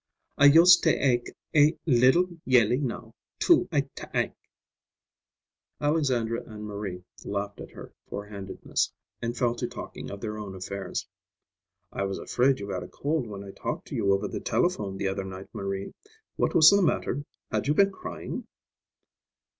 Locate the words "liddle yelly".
1.85-2.79